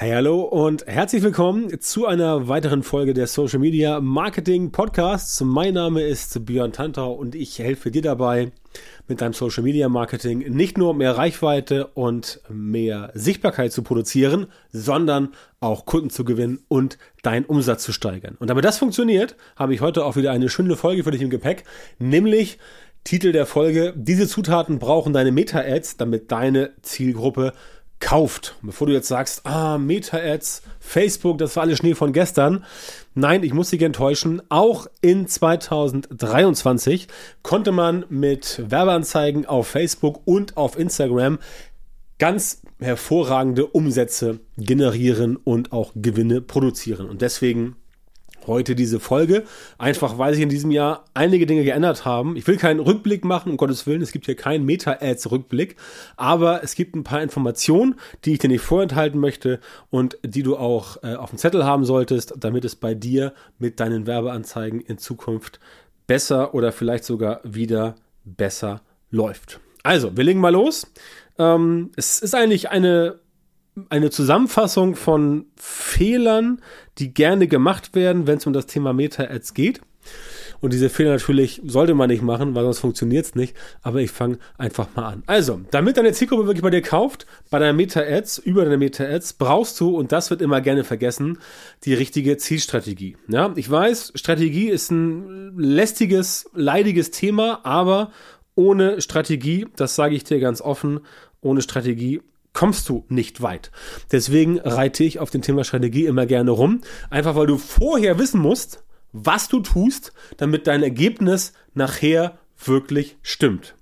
[0.00, 5.40] Hey, hallo und herzlich willkommen zu einer weiteren Folge der Social Media Marketing Podcasts.
[5.40, 8.52] Mein Name ist Björn Tantau und ich helfe dir dabei,
[9.08, 15.30] mit deinem Social Media Marketing nicht nur mehr Reichweite und mehr Sichtbarkeit zu produzieren, sondern
[15.58, 18.36] auch Kunden zu gewinnen und deinen Umsatz zu steigern.
[18.38, 21.30] Und damit das funktioniert, habe ich heute auch wieder eine schöne Folge für dich im
[21.30, 21.64] Gepäck,
[21.98, 22.60] nämlich
[23.08, 27.54] Titel der Folge, diese Zutaten brauchen deine Meta-Ads, damit deine Zielgruppe
[28.00, 28.56] kauft.
[28.62, 32.64] Bevor du jetzt sagst, ah, Meta-Ads, Facebook, das war alles Schnee von gestern.
[33.14, 34.42] Nein, ich muss dich enttäuschen.
[34.48, 37.08] Auch in 2023
[37.42, 41.38] konnte man mit Werbeanzeigen auf Facebook und auf Instagram
[42.18, 47.08] ganz hervorragende Umsätze generieren und auch Gewinne produzieren.
[47.08, 47.76] Und deswegen
[48.48, 49.44] heute diese Folge.
[49.78, 52.36] Einfach weil sich in diesem Jahr einige Dinge geändert haben.
[52.36, 54.02] Ich will keinen Rückblick machen, um Gottes Willen.
[54.02, 55.76] Es gibt hier keinen Meta-Ads-Rückblick.
[56.16, 60.56] Aber es gibt ein paar Informationen, die ich dir nicht vorenthalten möchte und die du
[60.56, 64.98] auch äh, auf dem Zettel haben solltest, damit es bei dir mit deinen Werbeanzeigen in
[64.98, 65.60] Zukunft
[66.08, 69.60] besser oder vielleicht sogar wieder besser läuft.
[69.84, 70.90] Also, wir legen mal los.
[71.38, 73.20] Ähm, es ist eigentlich eine
[73.88, 76.60] eine Zusammenfassung von Fehlern,
[76.98, 79.80] die gerne gemacht werden, wenn es um das Thema Meta-Ads geht.
[80.60, 83.56] Und diese Fehler natürlich sollte man nicht machen, weil sonst funktioniert es nicht.
[83.82, 85.22] Aber ich fange einfach mal an.
[85.26, 89.78] Also, damit deine Zielgruppe wirklich bei dir kauft, bei deinen Meta-Ads, über deine Meta-Ads, brauchst
[89.80, 91.38] du, und das wird immer gerne vergessen,
[91.84, 93.16] die richtige Zielstrategie.
[93.28, 98.10] Ja, ich weiß, Strategie ist ein lästiges, leidiges Thema, aber
[98.54, 101.00] ohne Strategie, das sage ich dir ganz offen,
[101.40, 102.20] ohne Strategie
[102.58, 103.70] kommst du nicht weit.
[104.10, 108.40] Deswegen reite ich auf dem Thema Strategie immer gerne rum, einfach weil du vorher wissen
[108.40, 113.76] musst, was du tust, damit dein Ergebnis nachher wirklich stimmt.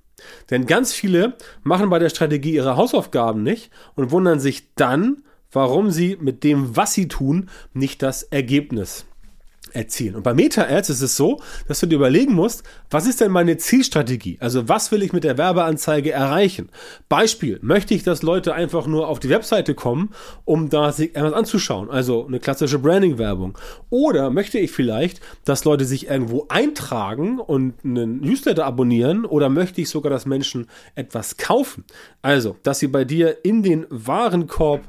[0.50, 5.90] Denn ganz viele machen bei der Strategie ihre Hausaufgaben nicht und wundern sich dann, warum
[5.90, 9.06] sie mit dem, was sie tun, nicht das Ergebnis
[9.76, 10.16] erzielen.
[10.16, 13.56] Und bei Meta-Ads ist es so, dass du dir überlegen musst, was ist denn meine
[13.58, 14.38] Zielstrategie?
[14.40, 16.70] Also was will ich mit der Werbeanzeige erreichen?
[17.08, 20.10] Beispiel, möchte ich, dass Leute einfach nur auf die Webseite kommen,
[20.44, 21.90] um da sich etwas anzuschauen?
[21.90, 23.58] Also eine klassische Branding-Werbung.
[23.90, 29.24] Oder möchte ich vielleicht, dass Leute sich irgendwo eintragen und einen Newsletter abonnieren?
[29.24, 31.84] Oder möchte ich sogar, dass Menschen etwas kaufen?
[32.22, 34.82] Also, dass sie bei dir in den Warenkorb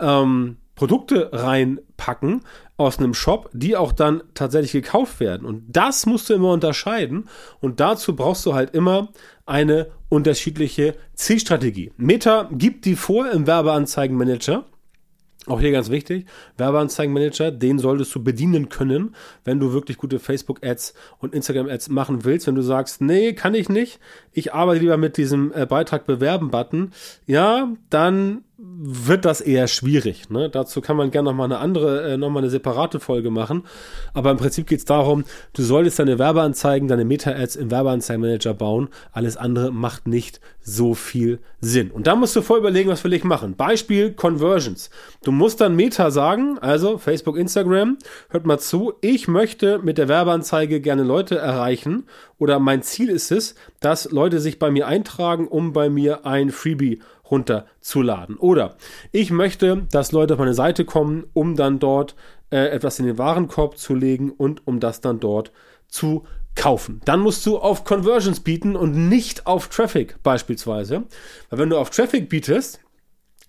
[0.00, 2.42] ähm, Produkte reinpacken
[2.78, 5.46] aus einem Shop, die auch dann tatsächlich gekauft werden.
[5.46, 7.28] Und das musst du immer unterscheiden.
[7.60, 9.08] Und dazu brauchst du halt immer
[9.44, 11.92] eine unterschiedliche Zielstrategie.
[11.96, 14.64] Meta gibt die vor im Werbeanzeigenmanager.
[15.46, 16.26] Auch hier ganz wichtig,
[16.58, 19.14] Werbeanzeigenmanager, den solltest du bedienen können,
[19.44, 22.46] wenn du wirklich gute Facebook-Ads und Instagram-Ads machen willst.
[22.46, 23.98] Wenn du sagst, nee, kann ich nicht,
[24.32, 26.92] ich arbeite lieber mit diesem äh, Beitrag bewerben-Button,
[27.26, 30.30] ja, dann wird das eher schwierig.
[30.30, 30.50] Ne?
[30.50, 33.62] Dazu kann man gerne nochmal eine andere, äh, nochmal eine separate Folge machen.
[34.14, 38.88] Aber im Prinzip geht es darum, du solltest deine Werbeanzeigen, deine Meta-Ads im Werbeanzeigenmanager bauen.
[39.12, 41.92] Alles andere macht nicht so viel Sinn.
[41.92, 43.54] Und da musst du voll überlegen, was will ich machen.
[43.54, 44.90] Beispiel Conversions.
[45.22, 47.96] Du musst dann Meta sagen, also Facebook, Instagram,
[48.28, 52.06] hört mal zu, ich möchte mit der Werbeanzeige gerne Leute erreichen
[52.38, 56.50] oder mein Ziel ist es, dass Leute sich bei mir eintragen, um bei mir ein
[56.50, 58.36] Freebie runterzuladen.
[58.36, 58.76] Oder
[59.12, 62.14] ich möchte, dass Leute auf meine Seite kommen, um dann dort
[62.50, 65.52] äh, etwas in den Warenkorb zu legen und um das dann dort
[65.88, 66.24] zu
[66.54, 67.00] kaufen.
[67.04, 71.04] Dann musst du auf Conversions bieten und nicht auf Traffic beispielsweise.
[71.50, 72.80] Weil wenn du auf Traffic bietest,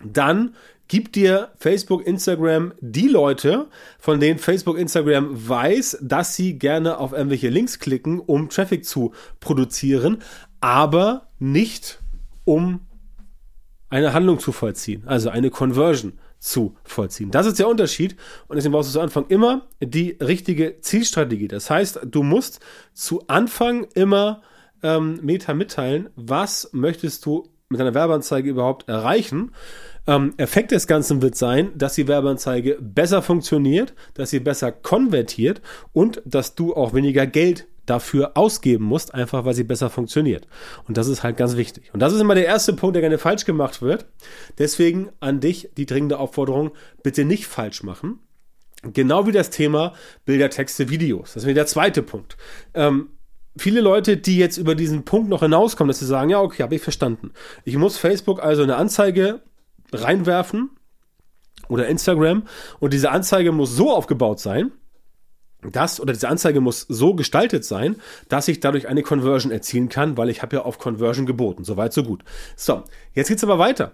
[0.04, 0.56] dann
[0.88, 3.68] gibt dir Facebook, Instagram die Leute,
[4.00, 9.14] von denen Facebook, Instagram weiß, dass sie gerne auf irgendwelche Links klicken, um Traffic zu
[9.40, 10.22] produzieren,
[10.62, 12.00] aber nicht
[12.44, 12.82] um
[13.90, 17.32] eine Handlung zu vollziehen, also eine Conversion zu vollziehen.
[17.32, 18.16] Das ist der Unterschied
[18.48, 21.48] und deswegen brauchst du zu Anfang immer die richtige Zielstrategie.
[21.48, 22.60] Das heißt, du musst
[22.94, 24.42] zu Anfang immer
[24.82, 29.52] ähm, Meta mitteilen, was möchtest du mit deiner Werbeanzeige überhaupt erreichen.
[30.08, 35.62] Ähm, Effekt des Ganzen wird sein, dass die Werbeanzeige besser funktioniert, dass sie besser konvertiert
[35.94, 40.48] und dass du auch weniger Geld dafür ausgeben musst, einfach weil sie besser funktioniert.
[40.88, 41.92] Und das ist halt ganz wichtig.
[41.94, 44.06] Und das ist immer der erste Punkt, der gerne falsch gemacht wird.
[44.58, 46.72] Deswegen an dich die dringende Aufforderung,
[47.04, 48.20] bitte nicht falsch machen.
[48.82, 49.94] Genau wie das Thema
[50.26, 51.34] Bilder, Texte, Videos.
[51.34, 52.38] Das ist der zweite Punkt.
[52.74, 53.10] Ähm,
[53.58, 56.76] viele Leute, die jetzt über diesen Punkt noch hinauskommen, dass sie sagen, ja, okay, habe
[56.76, 57.32] ich verstanden.
[57.66, 59.42] Ich muss Facebook also eine Anzeige
[59.92, 60.70] reinwerfen
[61.68, 62.44] oder Instagram
[62.80, 64.72] und diese Anzeige muss so aufgebaut sein,
[65.62, 67.98] das oder diese Anzeige muss so gestaltet sein,
[68.30, 71.64] dass ich dadurch eine Conversion erzielen kann, weil ich habe ja auf Conversion geboten.
[71.64, 72.24] Soweit, so gut.
[72.56, 72.84] So,
[73.14, 73.94] jetzt geht's aber weiter.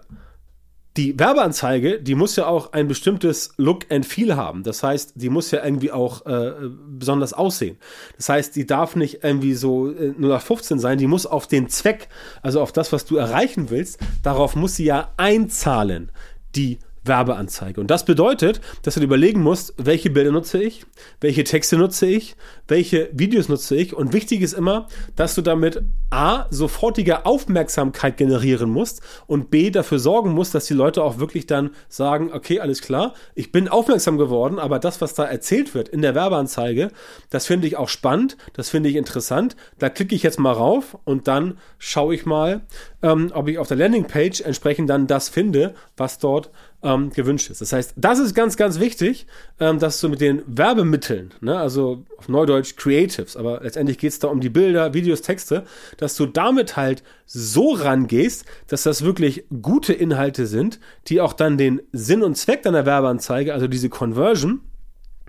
[0.96, 4.62] die Werbeanzeige, die muss ja auch ein bestimmtes Look and Feel haben.
[4.62, 6.52] Das heißt, die muss ja irgendwie auch äh,
[6.88, 7.76] besonders aussehen.
[8.16, 11.46] Das heißt, die darf nicht irgendwie so äh, nur nach 15 sein, die muss auf
[11.46, 12.08] den Zweck,
[12.42, 16.10] also auf das, was du erreichen willst, darauf muss sie ja einzahlen,
[16.54, 17.80] die Werbeanzeige.
[17.80, 20.84] Und das bedeutet, dass du dir überlegen musst, welche Bilder nutze ich,
[21.20, 22.36] welche Texte nutze ich,
[22.68, 23.94] welche Videos nutze ich.
[23.94, 29.98] Und wichtig ist immer, dass du damit A, sofortige Aufmerksamkeit generieren musst und B, dafür
[29.98, 34.16] sorgen musst, dass die Leute auch wirklich dann sagen, okay, alles klar, ich bin aufmerksam
[34.16, 36.90] geworden, aber das, was da erzählt wird in der Werbeanzeige,
[37.30, 39.56] das finde ich auch spannend, das finde ich interessant.
[39.78, 42.62] Da klicke ich jetzt mal rauf und dann schaue ich mal,
[43.02, 46.50] ähm, ob ich auf der Landingpage entsprechend dann das finde, was dort
[46.86, 47.60] ähm, gewünscht ist.
[47.60, 49.26] Das heißt, das ist ganz, ganz wichtig,
[49.58, 54.20] ähm, dass du mit den Werbemitteln, ne, also auf Neudeutsch Creatives, aber letztendlich geht es
[54.20, 55.64] da um die Bilder, Videos, Texte,
[55.96, 60.78] dass du damit halt so rangehst, dass das wirklich gute Inhalte sind,
[61.08, 64.60] die auch dann den Sinn und Zweck deiner Werbeanzeige, also diese Conversion,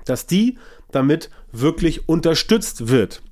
[0.06, 0.59] dass die
[0.92, 3.24] damit wirklich unterstützt wird.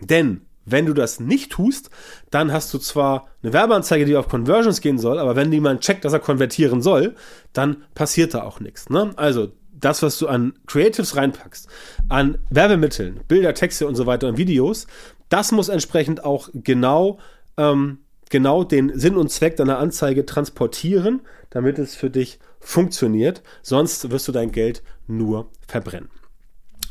[0.00, 1.90] Denn wenn du das nicht tust,
[2.30, 6.04] dann hast du zwar eine Werbeanzeige, die auf Conversions gehen soll, aber wenn jemand checkt,
[6.04, 7.14] dass er konvertieren soll,
[7.52, 8.88] dann passiert da auch nichts.
[8.90, 9.12] Ne?
[9.16, 11.68] Also das, was du an Creatives reinpackst,
[12.08, 14.86] an Werbemitteln, Bilder, Texte und so weiter und Videos,
[15.28, 17.18] das muss entsprechend auch genau,
[17.56, 17.98] ähm,
[18.30, 23.42] genau den Sinn und Zweck deiner Anzeige transportieren, damit es für dich funktioniert.
[23.62, 26.08] Sonst wirst du dein Geld nur verbrennen.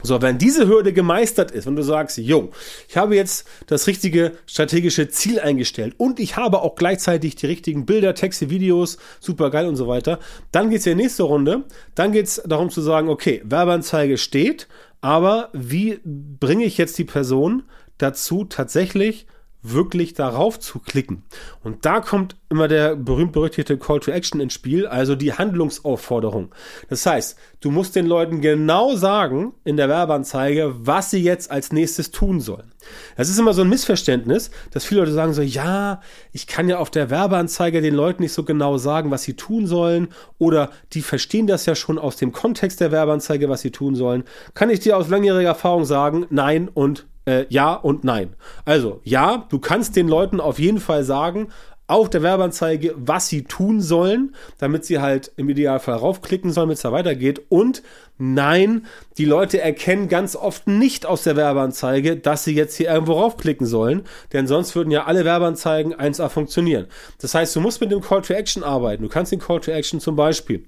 [0.06, 2.52] So, wenn diese Hürde gemeistert ist, wenn du sagst, yo,
[2.90, 7.86] ich habe jetzt das richtige strategische Ziel eingestellt und ich habe auch gleichzeitig die richtigen
[7.86, 10.20] Bilder, Texte, Videos, super geil und so weiter,
[10.52, 11.64] dann geht's in die nächste Runde.
[11.96, 14.68] Dann geht's darum zu sagen, okay, Werbeanzeige steht,
[15.00, 17.64] aber wie bringe ich jetzt die Person
[17.98, 19.26] dazu, tatsächlich
[19.64, 21.24] wirklich darauf zu klicken.
[21.64, 26.54] Und da kommt immer der berühmt-berüchtigte Call to Action ins Spiel, also die Handlungsaufforderung.
[26.90, 31.72] Das heißt, du musst den Leuten genau sagen in der Werbeanzeige, was sie jetzt als
[31.72, 32.74] nächstes tun sollen.
[33.16, 36.02] Das ist immer so ein Missverständnis, dass viele Leute sagen so, ja,
[36.34, 39.66] ich kann ja auf der Werbeanzeige den Leuten nicht so genau sagen, was sie tun
[39.66, 43.96] sollen oder die verstehen das ja schon aus dem Kontext der Werbeanzeige, was sie tun
[43.96, 44.26] sollen.
[44.54, 48.36] Kann ich dir aus langjähriger Erfahrung sagen, nein und äh, ja und nein.
[48.66, 51.48] Also, ja, du kannst den Leuten auf jeden Fall sagen,
[51.86, 56.78] auf der Werbeanzeige, was sie tun sollen, damit sie halt im Idealfall raufklicken sollen, damit
[56.78, 57.42] es da weitergeht.
[57.50, 57.84] Und
[58.18, 58.86] nein,
[59.18, 63.68] die Leute erkennen ganz oft nicht aus der Werbeanzeige, dass sie jetzt hier irgendwo raufklicken
[63.68, 66.88] sollen, denn sonst würden ja alle Werbeanzeigen 1A funktionieren.
[67.20, 69.04] Das heißt, du musst mit dem Call to Action arbeiten.
[69.04, 70.64] Du kannst den Call to Action zum Beispiel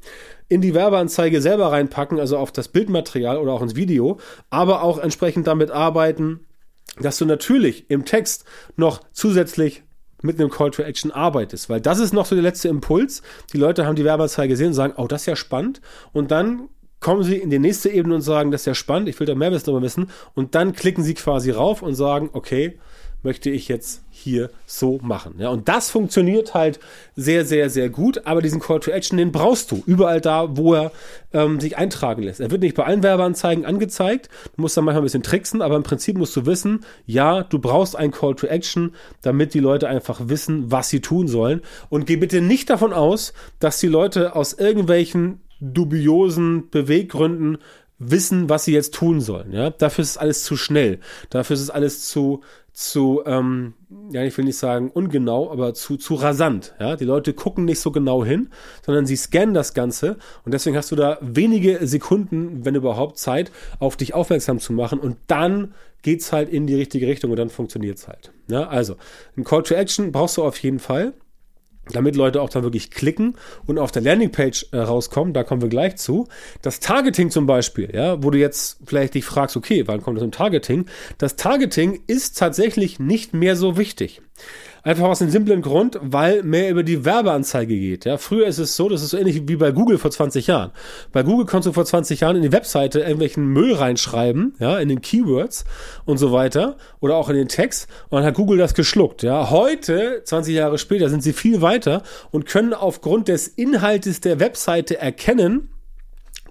[0.47, 4.19] in die Werbeanzeige selber reinpacken, also auf das Bildmaterial oder auch ins Video,
[4.49, 6.41] aber auch entsprechend damit arbeiten,
[6.99, 8.45] dass du natürlich im Text
[8.75, 9.83] noch zusätzlich
[10.21, 13.21] mit einem Call to Action arbeitest, weil das ist noch so der letzte Impuls.
[13.53, 15.81] Die Leute haben die Werbeanzeige gesehen und sagen, oh, das ist ja spannend.
[16.13, 16.69] Und dann
[16.99, 19.35] kommen sie in die nächste Ebene und sagen, das ist ja spannend, ich will da
[19.35, 20.09] mehr darüber wissen.
[20.33, 22.79] Und dann klicken sie quasi rauf und sagen, okay,
[23.25, 25.35] möchte ich jetzt hier so machen.
[25.39, 26.79] Ja, und das funktioniert halt
[27.15, 28.25] sehr, sehr, sehr gut.
[28.25, 30.91] Aber diesen Call to Action, den brauchst du überall da, wo er
[31.33, 32.39] ähm, sich eintragen lässt.
[32.39, 34.29] Er wird nicht bei allen Werbeanzeigen angezeigt.
[34.55, 37.59] Du musst dann manchmal ein bisschen tricksen, aber im Prinzip musst du wissen, ja, du
[37.59, 41.61] brauchst einen Call to Action, damit die Leute einfach wissen, was sie tun sollen.
[41.89, 47.57] Und geh bitte nicht davon aus, dass die Leute aus irgendwelchen dubiosen Beweggründen
[47.97, 49.51] wissen, was sie jetzt tun sollen.
[49.51, 50.99] Ja, dafür ist es alles zu schnell.
[51.29, 52.41] Dafür ist es alles zu
[52.75, 53.73] zu, ähm,
[54.11, 56.75] ja, ich will nicht sagen ungenau, aber zu, zu rasant.
[56.77, 56.97] Ja?
[56.97, 58.49] Die Leute gucken nicht so genau hin,
[58.85, 63.49] sondern sie scannen das Ganze und deswegen hast du da wenige Sekunden, wenn überhaupt, Zeit,
[63.79, 67.49] auf dich aufmerksam zu machen und dann geht's halt in die richtige Richtung und dann
[67.49, 68.33] funktioniert's halt.
[68.49, 68.67] Ja?
[68.67, 68.97] Also,
[69.37, 71.13] ein Call to Action brauchst du auf jeden Fall
[71.91, 75.69] damit Leute auch dann wirklich klicken und auf der Landingpage äh, rauskommen, da kommen wir
[75.69, 76.27] gleich zu.
[76.61, 80.23] Das Targeting zum Beispiel, ja, wo du jetzt vielleicht dich fragst, okay, wann kommt das
[80.23, 80.85] im Targeting?
[81.17, 84.21] Das Targeting ist tatsächlich nicht mehr so wichtig.
[84.85, 88.05] Einfach aus dem simplen Grund, weil mehr über die Werbeanzeige geht.
[88.05, 90.71] Ja, früher ist es so, das ist so ähnlich wie bei Google vor 20 Jahren.
[91.11, 94.87] Bei Google konntest du vor 20 Jahren in die Webseite irgendwelchen Müll reinschreiben, ja, in
[94.87, 95.65] den Keywords
[96.05, 99.23] und so weiter oder auch in den Text und dann hat Google das geschluckt.
[99.23, 104.39] Ja, heute, 20 Jahre später, sind sie viel weiter und können aufgrund des Inhaltes der
[104.39, 105.69] Webseite erkennen,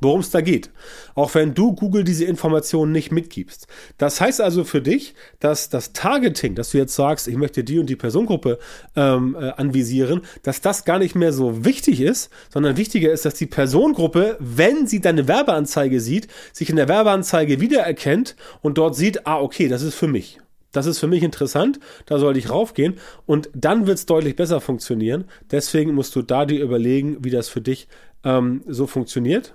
[0.01, 0.71] worum es da geht.
[1.15, 3.67] Auch wenn du Google diese Informationen nicht mitgibst.
[3.99, 7.79] Das heißt also für dich, dass das Targeting, dass du jetzt sagst, ich möchte die
[7.79, 8.59] und die Personengruppe
[8.97, 13.35] ähm, äh, anvisieren, dass das gar nicht mehr so wichtig ist, sondern wichtiger ist, dass
[13.35, 19.27] die Personengruppe, wenn sie deine Werbeanzeige sieht, sich in der Werbeanzeige wiedererkennt und dort sieht,
[19.27, 20.41] ah, okay, das ist für mich.
[20.73, 22.95] das ist für mich interessant, da sollte ich raufgehen
[23.27, 25.25] und dann wird es deutlich besser funktionieren.
[25.53, 27.87] Deswegen musst du da dir überlegen, wie das für dich
[28.25, 29.55] ähm, so funktioniert.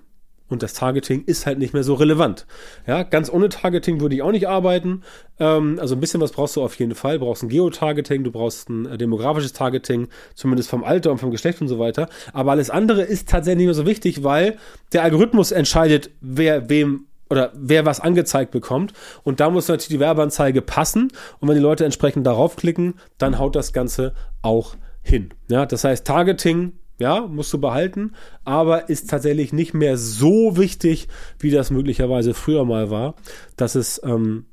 [0.49, 2.45] Und das Targeting ist halt nicht mehr so relevant.
[2.87, 5.03] Ja, ganz ohne Targeting würde ich auch nicht arbeiten.
[5.39, 7.19] Ähm, also ein bisschen was brauchst du auf jeden Fall.
[7.19, 11.31] Du brauchst ein Geotargeting, du brauchst ein äh, demografisches Targeting, zumindest vom Alter und vom
[11.31, 12.09] Geschlecht und so weiter.
[12.33, 14.57] Aber alles andere ist tatsächlich nicht mehr so wichtig, weil
[14.91, 18.93] der Algorithmus entscheidet, wer wem oder wer was angezeigt bekommt.
[19.23, 21.09] Und da muss natürlich die Werbeanzeige passen.
[21.39, 25.29] Und wenn die Leute entsprechend darauf klicken, dann haut das Ganze auch hin.
[25.47, 28.13] Ja, das heißt, Targeting, ja, musst du behalten,
[28.43, 31.07] aber ist tatsächlich nicht mehr so wichtig,
[31.39, 33.15] wie das möglicherweise früher mal war.
[33.55, 34.45] Das ist, ähm,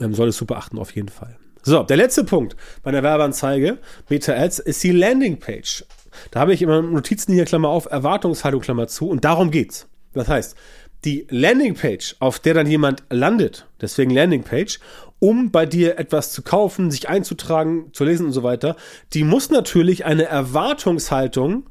[0.00, 1.36] ähm solltest du beachten auf jeden Fall.
[1.62, 3.78] So, der letzte Punkt bei der Werbeanzeige,
[4.10, 5.84] Meta Ads, ist die Landingpage.
[6.30, 9.88] Da habe ich immer Notizen hier, Klammer auf, Erwartungshaltung, Klammer zu, und darum geht's.
[10.12, 10.56] Das heißt,
[11.04, 14.78] die Landingpage, auf der dann jemand landet, deswegen Landingpage,
[15.24, 18.76] um bei dir etwas zu kaufen, sich einzutragen, zu lesen und so weiter,
[19.14, 21.70] die muss natürlich eine Erwartungshaltung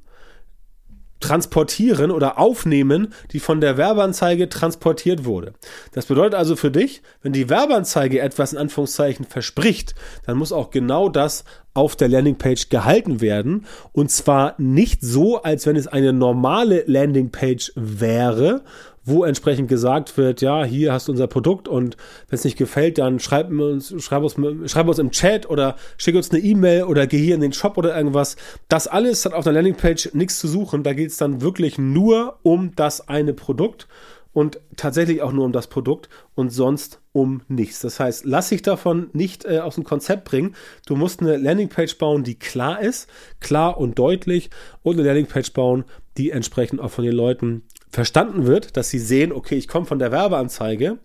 [1.19, 5.53] transportieren oder aufnehmen, die von der Werbeanzeige transportiert wurde.
[5.91, 9.93] Das bedeutet also für dich, wenn die Werbeanzeige etwas in Anführungszeichen verspricht,
[10.25, 11.45] dann muss auch genau das
[11.75, 13.67] auf der Landingpage gehalten werden.
[13.91, 18.63] Und zwar nicht so, als wenn es eine normale Landingpage wäre,
[19.05, 21.97] wo entsprechend gesagt wird, ja, hier hast du unser Produkt und
[22.29, 24.35] wenn es nicht gefällt, dann schreib uns, schreib uns,
[24.71, 27.77] schreib uns im Chat oder schick uns eine E-Mail oder geh hier in den Shop
[27.77, 28.37] oder irgendwas.
[28.69, 30.83] Das alles hat auf der Landingpage nichts zu suchen.
[30.83, 33.87] Da geht es dann wirklich nur um das eine Produkt
[34.33, 37.79] und tatsächlich auch nur um das Produkt und sonst um nichts.
[37.81, 40.55] Das heißt, lass dich davon nicht äh, aus dem Konzept bringen.
[40.87, 43.07] Du musst eine Landingpage bauen, die klar ist,
[43.39, 44.49] klar und deutlich
[44.81, 45.85] und eine Landingpage bauen,
[46.17, 47.63] die entsprechend auch von den Leuten
[47.93, 50.97] verstanden wird, dass sie sehen, okay, ich komme von der Werbeanzeige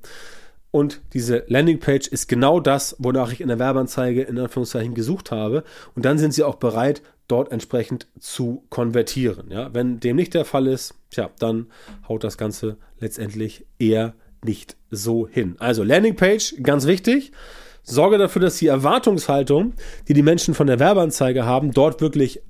[0.71, 5.65] und diese Landingpage ist genau das, wonach ich in der Werbeanzeige in Anführungszeichen gesucht habe
[5.95, 9.51] und dann sind sie auch bereit, dort entsprechend zu konvertieren.
[9.51, 11.67] Ja, wenn dem nicht der Fall ist, tja, dann
[12.09, 15.57] haut das Ganze letztendlich eher nicht so hin.
[15.59, 17.33] Also Landingpage, ganz wichtig.
[17.83, 19.75] Sorge dafür, dass die Erwartungshaltung,
[20.09, 22.41] die die Menschen von der Werbeanzeige haben, dort wirklich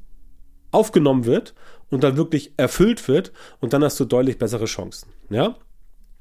[0.70, 1.54] aufgenommen wird
[1.90, 5.08] und dann wirklich erfüllt wird und dann hast du deutlich bessere Chancen.
[5.30, 5.56] Ja?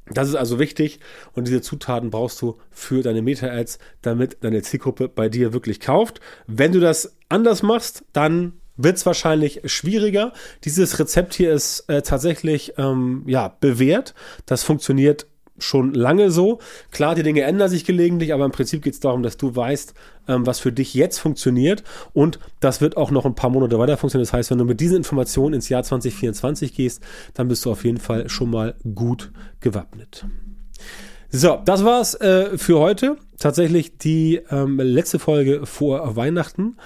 [0.10, 1.00] Das ist also wichtig
[1.34, 6.22] und diese Zutaten brauchst du für deine Meta-Ads, damit deine Zielgruppe bei dir wirklich kauft.
[6.48, 10.34] Wenn du das anders machst, dann wird es wahrscheinlich schwieriger.
[10.64, 14.14] Dieses Rezept hier ist äh, tatsächlich ähm, ja bewährt.
[14.46, 16.60] Das funktioniert schon lange so.
[16.92, 19.94] Klar, die Dinge ändern sich gelegentlich, aber im Prinzip geht es darum, dass du weißt,
[20.28, 21.84] ähm, was für dich jetzt funktioniert
[22.14, 24.26] und das wird auch noch ein paar Monate weiter funktionieren.
[24.26, 27.02] Das heißt, wenn du mit diesen Informationen ins Jahr 2024 gehst,
[27.34, 30.26] dann bist du auf jeden Fall schon mal gut gewappnet.
[31.30, 33.18] So, das war's äh, für heute.
[33.38, 36.78] Tatsächlich die ähm, letzte Folge vor Weihnachten.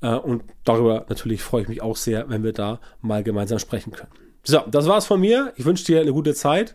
[0.00, 3.92] Äh, und darüber natürlich freue ich mich auch sehr, wenn wir da mal gemeinsam sprechen
[3.92, 4.10] können.
[4.42, 5.52] So, das war's von mir.
[5.56, 6.74] Ich wünsche dir eine gute Zeit.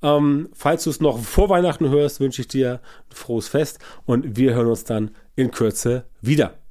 [0.00, 4.36] Ähm, falls du es noch vor Weihnachten hörst, wünsche ich dir ein frohes Fest und
[4.36, 6.61] wir hören uns dann in Kürze wieder.